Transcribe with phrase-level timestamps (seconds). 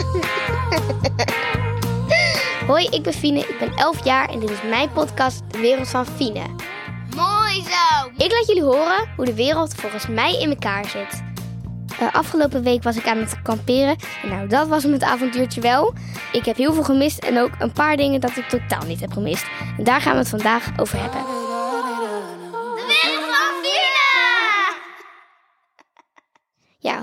[2.66, 5.88] Hoi, ik ben Fine, ik ben 11 jaar en dit is mijn podcast De Wereld
[5.88, 6.46] van Fine.
[7.16, 8.10] Mooi zo.
[8.16, 11.22] Ik laat jullie horen hoe de wereld volgens mij in elkaar zit.
[12.02, 13.96] Uh, afgelopen week was ik aan het kamperen.
[14.22, 15.94] En nou, dat was het avontuurtje wel.
[16.32, 19.12] Ik heb heel veel gemist en ook een paar dingen dat ik totaal niet heb
[19.12, 19.44] gemist.
[19.78, 21.39] En daar gaan we het vandaag over hebben.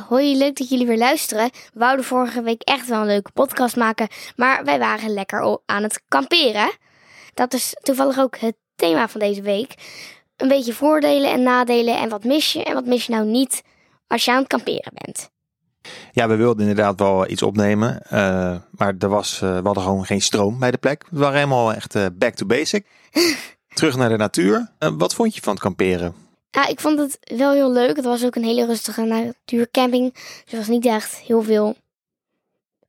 [0.07, 1.49] Hoi, leuk dat jullie weer luisteren.
[1.73, 5.83] We wouden vorige week echt wel een leuke podcast maken, maar wij waren lekker aan
[5.83, 6.71] het kamperen.
[7.33, 9.73] Dat is toevallig ook het thema van deze week.
[10.37, 13.63] Een beetje voordelen en nadelen en wat mis je en wat mis je nou niet
[14.07, 15.29] als je aan het kamperen bent.
[16.11, 18.01] Ja, we wilden inderdaad wel iets opnemen.
[18.01, 21.05] eh, maar er was, eh, we hadden gewoon geen stroom bij de plek.
[21.09, 22.85] We waren helemaal echt eh, back to basic.
[23.73, 24.71] Terug naar de natuur.
[24.97, 26.26] Wat vond je van het kamperen?
[26.57, 27.95] Ja, ik vond het wel heel leuk.
[27.95, 30.13] Het was ook een hele rustige natuurcamping.
[30.13, 31.75] Dus er was niet echt heel veel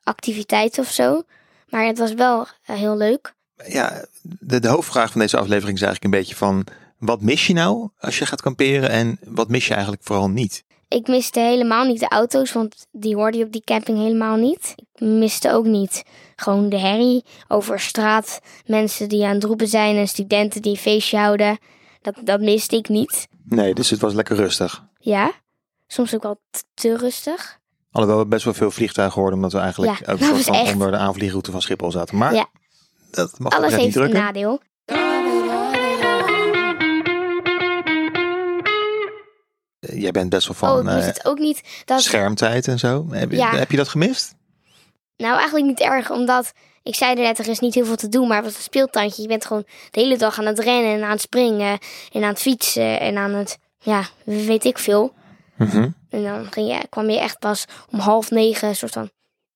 [0.02, 1.22] activiteit of zo.
[1.68, 3.34] Maar het was wel eh, heel leuk.
[3.66, 6.66] Ja, de, de hoofdvraag van deze aflevering is eigenlijk een beetje van...
[6.98, 10.64] Wat mis je nou als je gaat kamperen en wat mis je eigenlijk vooral niet?
[10.88, 14.75] Ik miste helemaal niet de auto's, want die hoorde je op die camping helemaal niet.
[14.77, 16.03] Ik miste ook niet
[16.36, 18.41] gewoon de herrie over straat.
[18.66, 21.58] Mensen die aan het roepen zijn en studenten die een feestje houden.
[22.02, 23.28] Dat, dat miste ik niet.
[23.44, 24.84] Nee, dus het was lekker rustig.
[24.98, 25.32] Ja,
[25.86, 26.41] soms ook wel
[26.74, 27.58] te rustig.
[27.91, 30.72] Alhoewel we best wel veel vliegtuigen hoorden, omdat we eigenlijk Ja, ook soort van echt-
[30.72, 32.16] onder de aanvliegroute van Schiphol zaten.
[32.16, 32.46] Maar Ja.
[33.10, 34.60] dat mag Alles niet heeft een nadeel.
[39.80, 42.00] Eh, Jij bent best wel oh, van wist eh, het ook niet dat...
[42.02, 43.06] schermtijd en zo.
[43.10, 43.54] Heb Ja.
[43.56, 44.34] heb je dat gemist?
[45.16, 46.52] Nou, eigenlijk niet erg, omdat
[46.89, 48.62] ik zei er net, er is niet heel veel te doen, maar het was een
[48.62, 49.22] speeltuintje.
[49.22, 51.78] Je bent gewoon de hele dag aan het rennen en aan het springen
[52.12, 55.12] en aan het fietsen en aan het, ja, weet ik veel.
[55.56, 55.89] Mhm.
[56.11, 59.11] En dan ging je, kwam je echt pas om half negen, soort van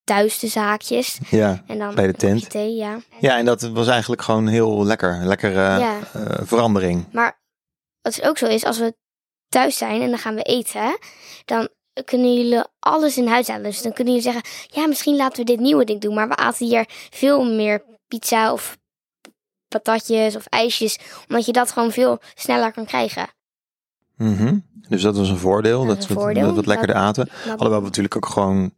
[0.05, 1.19] thuis de zaakjes.
[1.31, 1.63] Ja.
[1.67, 2.51] En dan Bij de tent.
[2.51, 2.99] Thee, ja.
[3.21, 5.21] ja, en dat was eigenlijk gewoon heel lekker.
[5.25, 5.99] Lekker Ja.
[6.13, 7.07] eh, verandering.
[7.13, 7.41] Maar
[8.01, 8.95] wat ook zo is, als we
[9.49, 10.99] thuis zijn en dan gaan we eten,
[11.45, 11.69] dan
[12.05, 13.65] kunnen jullie alles in huis halen.
[13.65, 16.15] Dus dan kunnen jullie zeggen, ja, misschien laten we dit nieuwe ding doen.
[16.15, 18.79] Maar we aten hier veel meer pizza of
[19.69, 20.99] patatjes of ijsjes,
[21.29, 23.27] omdat je dat gewoon veel sneller kan krijgen.
[24.17, 24.59] Mhm.
[24.89, 25.87] Dus dat was een voordeel.
[25.87, 26.55] Dat we voordeel.
[26.55, 27.29] dat we lekkerder aten.
[27.45, 28.75] Alhoewel we natuurlijk ook gewoon...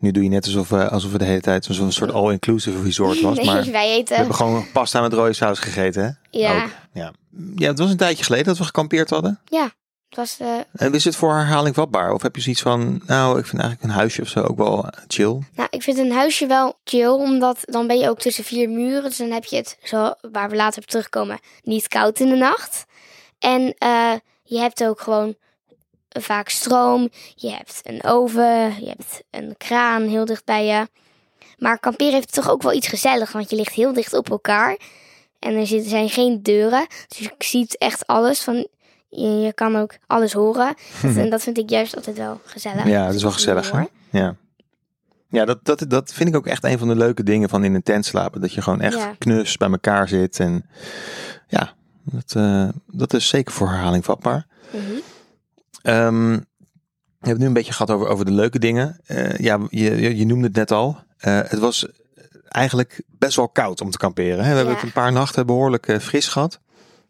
[0.00, 3.20] Nu doe je net alsof we, alsof we de hele tijd zo'n soort all-inclusive resort
[3.20, 3.36] was.
[3.38, 4.16] nee, Maar we wij eten.
[4.16, 6.02] hebben gewoon pasta met rode saus gegeten.
[6.02, 6.38] Hè?
[6.38, 6.70] ja, Ook.
[6.92, 7.12] Ja.
[7.56, 9.40] ja, het was een tijdje geleden dat we gekampeerd hadden.
[9.44, 9.72] het
[10.16, 12.12] was eh, En is het voor herhaling vatbaar?
[12.12, 14.86] Of heb je zoiets van, nou, ik vind eigenlijk een huisje of zo ook wel
[15.06, 15.38] chill?
[15.54, 19.02] Nou, ik vind een huisje wel chill, omdat dan ben je ook tussen vier muren.
[19.02, 22.36] Dus dan heb je het, zo, waar we later op terugkomen, niet koud in de
[22.36, 22.84] nacht.
[23.38, 25.36] En eh, je hebt ook gewoon
[26.08, 27.08] vaak stroom.
[27.34, 30.88] Je hebt een oven, je hebt een kraan heel dicht bij je.
[31.58, 34.78] Maar kamperen heeft toch ook wel iets gezelligs, want je ligt heel dicht op elkaar.
[35.38, 38.40] En er zijn geen deuren, dus je ziet echt alles.
[38.40, 38.66] Van,
[39.08, 40.74] je, je kan ook alles horen.
[41.02, 42.86] en dat vind ik juist altijd wel gezellig.
[42.86, 43.72] Ja, dat is wel gezellig.
[44.12, 44.36] Ja,
[45.28, 47.74] ja dat, dat, dat vind ik ook echt een van de leuke dingen van in
[47.74, 48.40] een tent slapen.
[48.40, 49.14] Dat je gewoon echt Ja.
[49.18, 50.40] knus bij elkaar zit.
[50.40, 50.66] En
[51.48, 54.46] ja, dat, eh, dat is zeker voor herhaling vatbaar.
[54.70, 54.82] Mhm.
[55.82, 56.30] Ehm,
[57.18, 59.00] we hebben nu een beetje gehad over, over de leuke dingen.
[59.06, 60.98] Eh, ja, je, je, noemde het net al.
[61.18, 61.86] Eh, het was
[62.48, 64.44] eigenlijk best wel koud om te kamperen.
[64.44, 64.50] Hè?
[64.50, 66.60] We hebben het een paar nachten behoorlijk eh, fris gehad.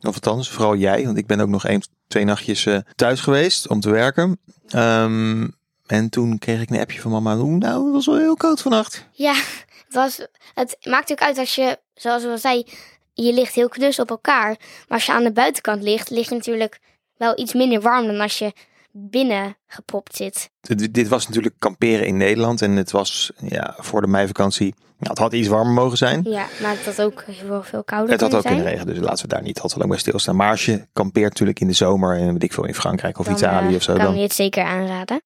[0.01, 1.05] Of althans, vooral jij.
[1.05, 4.41] Want ik ben ook nog één, twee nachtjes eh, thuis geweest om te werken.
[4.69, 5.49] Ehm,
[5.87, 7.35] en toen kreeg ik een appje van mama.
[7.35, 9.07] Nou, het was wel heel koud vannacht.
[9.13, 12.67] Ja, het, was, het maakt ook uit als je, zoals we al zei,
[13.15, 14.49] je ligt heel knus op elkaar.
[14.49, 16.81] Maar als je aan de buitenkant ligt, lig je natuurlijk
[17.17, 18.53] wel iets minder warm dan als je
[18.99, 20.51] binnen gepropt zit.
[20.61, 22.63] Dit, dit was natuurlijk kamperen in Nederland.
[22.63, 24.75] En het was ja, voor de meivakantie.
[24.77, 26.21] Nou, het had iets warmer mogen zijn.
[26.25, 29.29] Ja, maar het had ook heel veel kouder Het had ook kunnen regenen, dus laten
[29.29, 30.37] we daar niet al te lang bij stilstaan.
[30.37, 33.25] Maar als je kampeert natuurlijk in de zomer en weet ik veel in Frankrijk of
[33.25, 35.23] Dan, Italië eh, of zo, kan dan je het zeker aanraden.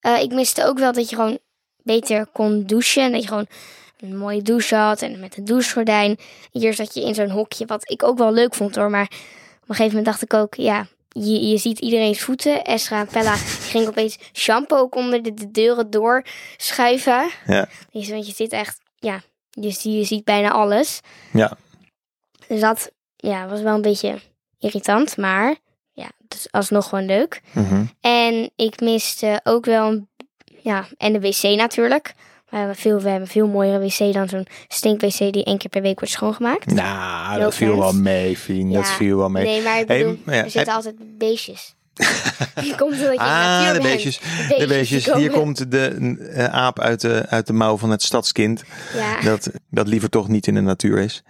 [0.00, 1.38] Eh, ik miste ook wel dat je gewoon
[1.82, 3.02] beter kon douchen.
[3.02, 3.46] En dat je gewoon
[3.96, 6.18] een mooie douche had en met een douchegordijn.
[6.50, 8.90] Hier zat je in zo'n hokje, wat ik ook wel leuk vond hoor.
[8.90, 9.10] Maar
[9.62, 12.64] op een gegeven moment dacht ik ook, ja, je, je ziet iedereen's voeten.
[12.64, 17.30] Esra en Pella ging opeens shampoo ook onder de, de deuren doorschuiven.
[17.46, 17.68] Ja.
[17.90, 21.00] Dus, want je zit echt, ja, je, je ziet bijna alles.
[21.32, 21.56] Ja.
[22.46, 24.18] Dus dat ja, was wel een beetje
[24.58, 25.56] irritant, maar
[25.92, 27.40] ja, is alsnog gewoon leuk.
[27.52, 27.84] Mhm.
[28.00, 30.08] En ik miste ook wel, een,
[30.62, 32.14] ja, en de wc natuurlijk.
[32.50, 35.82] We hebben veel, we hebben veel mooiere wc dan zo'n stink-wc die één keer per
[35.82, 36.66] week wordt schoongemaakt.
[36.74, 38.72] Nou, No dat viel wel mee, Fien.
[38.72, 38.92] Dat Ja.
[38.92, 39.44] viel wel mee.
[39.44, 41.74] Nee, maar ik Hey, bedoel, maar ja, er zitten heb- altijd beestjes.
[42.64, 43.92] Je komt omdat je Ah, natuur de bent.
[43.94, 44.18] beestjes.
[44.18, 45.14] De beestjes beestjes.
[45.14, 48.62] Hier komt de eh, aap uit de, uit de mouw van het stadskind.
[48.94, 51.22] Ja, Dat, dat liever toch niet in de natuur is.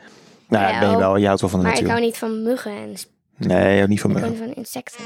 [0.49, 1.17] Nou, ja, ben je wel.
[1.17, 1.95] Je houdt wel van de maar ik natuur.
[1.97, 2.95] hou niet van muggen en
[3.37, 4.23] Nee, ook niet van ik me.
[4.23, 5.01] hou niet van insecten.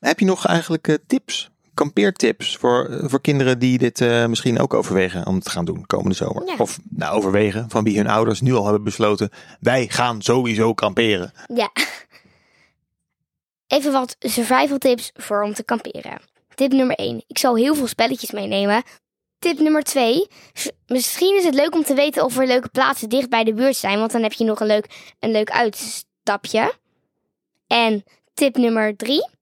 [0.00, 1.50] Heb je nog eigenlijk eh, tips?
[1.78, 6.14] Kampeertips voor, voor kinderen die dit eh, misschien ook overwegen om te gaan doen komende
[6.14, 6.46] zomer?
[6.46, 6.54] Ja.
[6.58, 9.30] Of nou, overwegen van wie hun ouders nu al hebben besloten.
[9.60, 11.32] Wij gaan sowieso kamperen.
[11.54, 11.70] Ja.
[13.66, 16.20] Even wat survival tips voor om te kamperen.
[16.54, 17.24] Tip nummer 1.
[17.26, 18.82] Ik zal heel veel spelletjes meenemen.
[19.38, 20.26] Tip nummer 2.
[20.86, 23.76] Misschien is het leuk om te weten of er leuke plaatsen dicht bij de buurt
[23.76, 23.98] zijn.
[23.98, 26.72] Want dan heb je nog een leuk, een leuk uitstapje.
[27.66, 28.04] En
[28.34, 29.36] tip nummer 3.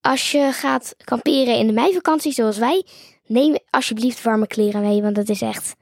[0.00, 2.84] Als je gaat kamperen in de meivakantie zoals wij.
[3.26, 5.02] Neem alsjeblieft warme kleren mee.
[5.02, 5.74] Want dat is echt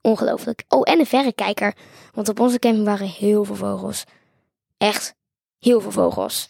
[0.00, 0.64] ongelooflijk.
[0.68, 1.76] Oh, en een verrekijker.
[2.12, 4.04] Want op onze camping waren heel veel vogels.
[4.78, 5.14] Echt
[5.58, 6.46] heel veel vogels.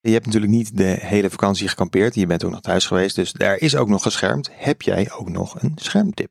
[0.00, 2.14] Je hebt natuurlijk niet de hele vakantie gekampeerd.
[2.14, 3.16] Je bent ook nog thuis geweest.
[3.16, 4.48] Dus daar is ook nog geschermd.
[4.52, 6.30] Heb jij ook nog een schermtip?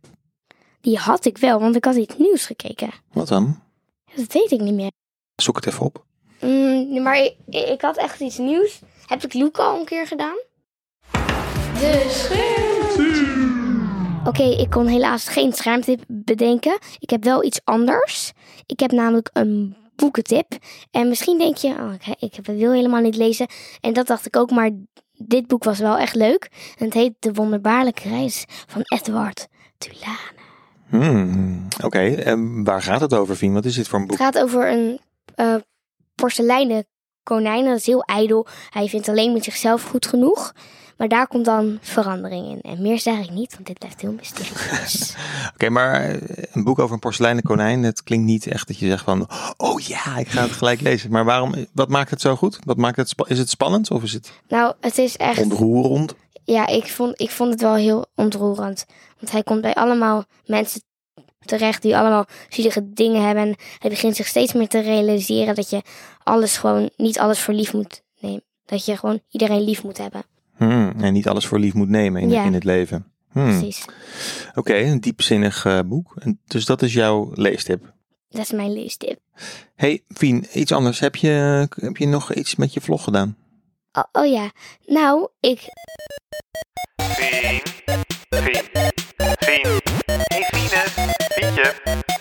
[0.81, 2.91] Die had ik wel, want ik had iets nieuws gekeken.
[3.11, 3.61] Wat dan?
[4.15, 4.91] Dat weet ik niet meer.
[5.35, 6.05] Zoek het even op.
[6.41, 8.79] Mm, maar ik, ik had echt iets nieuws.
[9.07, 10.37] Heb ik Luca al een keer gedaan?
[11.79, 13.29] De schermtip.
[14.27, 16.77] Oké, ik kon helaas geen schermtip bedenken.
[16.99, 18.31] Ik heb wel iets anders.
[18.65, 20.47] Ik heb namelijk een boekentip.
[20.91, 23.47] En misschien denk je, oh, ik, ik wil helemaal niet lezen.
[23.81, 24.69] En dat dacht ik ook, maar
[25.13, 26.49] dit boek was wel echt leuk.
[26.77, 29.47] En het heet De Wonderbaarlijke Reis van Edward
[29.77, 30.39] Tulane.
[30.89, 33.53] Hmm, Oké, en waar gaat het over, Fien?
[33.53, 34.17] Wat is dit voor een boek?
[34.17, 34.99] Het gaat over een
[35.35, 35.55] eh
[36.15, 36.85] porseleinen
[37.23, 37.65] konijn.
[37.65, 38.47] Dat is heel ijdel.
[38.69, 40.53] Hij vindt alleen met zichzelf goed genoeg.
[41.01, 42.61] Maar daar komt dan verandering in.
[42.61, 45.15] En meer zeg ik niet, want dit blijft heel mysterieus.
[45.53, 48.87] Oké, maar eh, een boek over een porseleinen konijn, het klinkt niet echt dat je
[48.87, 49.27] zegt van,
[49.57, 51.11] oh ja, ik ga het gelijk lezen.
[51.11, 52.59] Maar waarom, wat maakt het zo goed?
[52.63, 55.41] Wat maakt het, is het spannend of is het nou, het is echt...
[55.41, 56.15] ontroerend?
[56.43, 58.85] Ja, ik vond, ik vond het wel heel ontroerend.
[59.19, 60.81] Want hij komt bij allemaal mensen
[61.45, 63.43] terecht die allemaal zielige dingen hebben.
[63.43, 65.81] En hij begint zich steeds meer te realiseren dat je
[66.23, 68.43] alles gewoon, niet alles voor lief moet nemen.
[68.65, 70.23] Dat je gewoon iedereen lief moet hebben.
[70.55, 72.43] Hmm, en niet alles voor lief moet nemen in, Ja.
[72.43, 73.11] in het leven.
[73.31, 73.85] Hmm, Precies.
[74.55, 76.15] Oké, een diepzinnig eh, boek.
[76.19, 77.93] En Dus dat is jouw leestip.
[78.29, 79.19] Dat is mijn leestip.
[79.75, 80.99] hey, Fien, iets anders.
[80.99, 83.37] Heb je, heb je nog iets met je vlog gedaan?
[83.91, 84.51] Oh, oh ja,
[84.85, 85.59] nou, ik,
[87.01, 87.61] Fien,
[88.29, 88.90] Fien, Fien.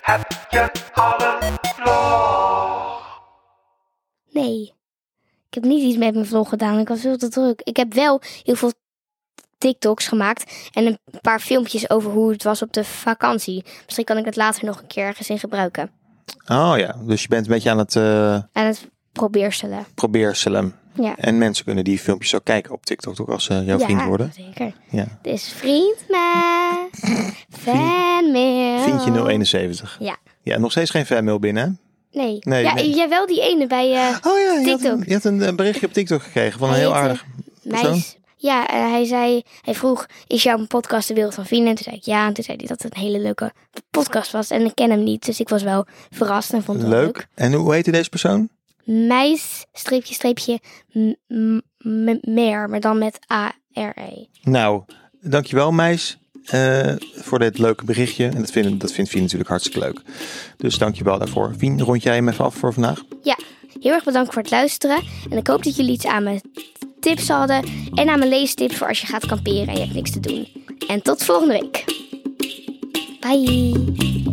[0.00, 3.20] Heb je al een vlog?
[4.30, 4.74] nee.
[5.48, 6.78] Ik heb niet iets met mijn vlog gedaan.
[6.78, 7.60] Ik was veel te druk.
[7.64, 8.72] Ik heb wel heel veel
[9.58, 13.64] TikToks gemaakt en een paar filmpjes over hoe het was op de vakantie.
[13.84, 15.90] Misschien kan ik het later nog een keer ergens in gebruiken.
[16.46, 19.86] Oh ja, dus je bent een beetje aan het eh En het probeerselen.
[19.94, 20.74] probeerselen.
[20.94, 21.16] Ja.
[21.16, 24.32] En mensen kunnen die filmpjes ook kijken op TikTok, ook als ze jouw vriend worden.
[24.36, 24.72] zeker.
[24.90, 25.06] Ja.
[25.22, 26.88] Het is vriendmail,
[27.64, 28.78] fanmail.
[28.82, 29.96] Vriendje 071.
[30.00, 30.16] Ja.
[30.42, 31.78] Ja, nog steeds geen fanmail binnen?
[32.12, 32.36] Nee.
[32.40, 32.90] Nee, ja, nee.
[32.94, 35.00] jij wel die ene bij eh Oh ja, je had, TikTok.
[35.00, 37.24] een, je had een eh, berichtje op TikTok gekregen van een heel aardig
[37.62, 38.18] meis.
[38.36, 41.66] Ja, eh, hij zei, hij vroeg, is jouw podcast de wereld van Fien?
[41.66, 42.26] En toen zei ik ja.
[42.26, 43.52] En toen zei hij dat het een hele leuke
[43.90, 44.50] podcast was.
[44.50, 47.04] En ik ken hem niet, dus ik was wel verrast en vond het Leuk.
[47.16, 47.26] leuk.
[47.34, 48.48] En hoe heette deze persoon?
[48.84, 50.60] Meis, streepje, streepje,
[52.20, 54.24] meer, maar dan met A-R-E.
[54.42, 54.82] Nou,
[55.20, 58.26] dankjewel meis eh, voor dit leuke berichtje.
[58.26, 60.02] En dat, vindt dat vindt Fien natuurlijk hartstikke leuk.
[60.56, 61.54] Dus dankjewel daarvoor.
[61.58, 63.02] Fien, rond jij hem even af voor vandaag?
[63.22, 63.38] Ja,
[63.80, 65.02] heel erg bedankt voor het luisteren.
[65.30, 66.40] En ik hoop dat jullie iets aan mijn
[67.00, 67.64] tips hadden.
[67.94, 70.48] En aan mijn leestips voor als je gaat kamperen en je hebt niks te doen.
[70.88, 71.84] En tot volgende week.
[73.20, 74.29] Bye.